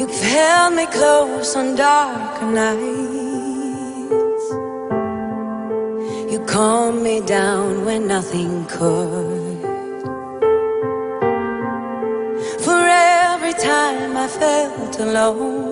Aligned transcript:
You've 0.00 0.22
held 0.22 0.76
me 0.76 0.86
close 0.86 1.54
on 1.56 1.76
darker 1.76 2.46
nights. 2.46 2.80
You 6.32 6.42
calmed 6.46 7.02
me 7.02 7.20
down 7.20 7.84
when 7.84 8.08
nothing 8.08 8.64
could. 8.64 9.60
For 12.64 12.80
every 13.28 13.52
time 13.52 14.16
I 14.16 14.26
felt 14.26 14.98
alone. 15.00 15.69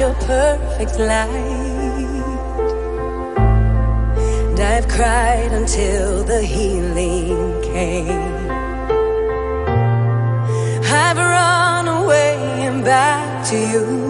your 0.00 0.14
perfect 0.14 0.98
light. 0.98 1.28
And 4.48 4.58
I've 4.58 4.88
cried 4.88 5.52
until 5.52 6.24
the 6.24 6.42
healing 6.42 7.60
came. 7.60 8.50
I've 11.02 11.18
run 11.18 11.86
away 11.86 12.34
and 12.66 12.82
back 12.82 13.46
to 13.50 13.58
you. 13.58 14.09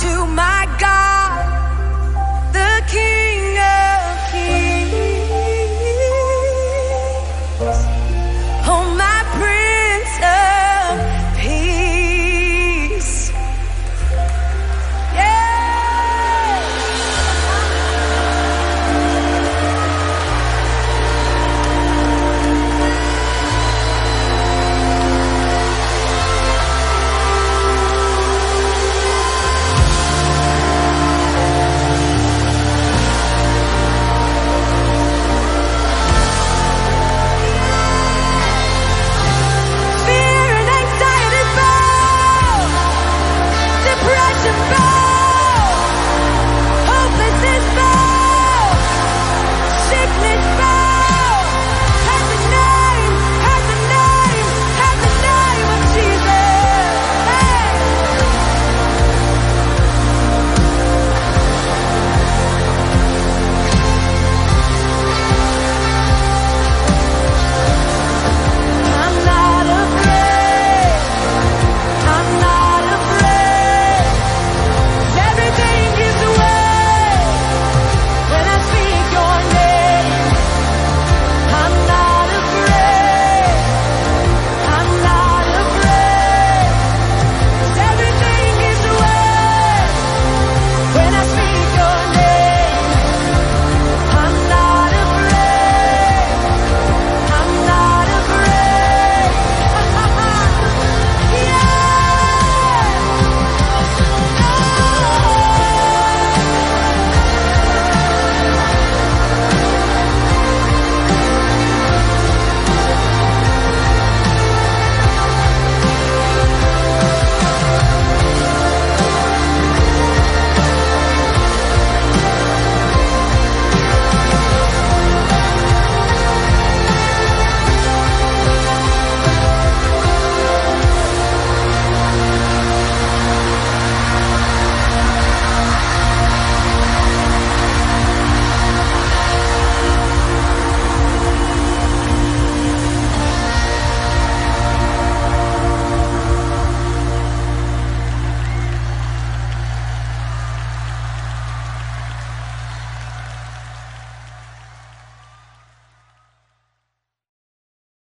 to 0.00 0.26
my 0.26 0.66
God. 0.78 0.85